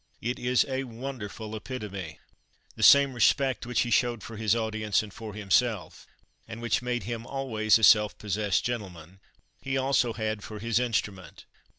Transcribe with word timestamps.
It 0.19 0.39
is 0.39 0.65
a 0.67 0.85
wonderful 0.85 1.55
epitome. 1.55 2.17
The 2.75 2.81
same 2.81 3.13
respect 3.13 3.67
which 3.67 3.81
he 3.81 3.91
showed 3.91 4.23
for 4.23 4.35
his 4.35 4.55
audience 4.55 5.03
and 5.03 5.13
for 5.13 5.35
himself, 5.35 6.07
and 6.47 6.59
which 6.59 6.81
made 6.81 7.03
him 7.03 7.27
always 7.27 7.77
a 7.77 7.83
self 7.83 8.17
possessed 8.17 8.63
gentleman, 8.65 9.19
he 9.61 9.77
also 9.77 10.13
had 10.13 10.43
for 10.43 10.57
his 10.57 10.79
instrument. 10.79 11.45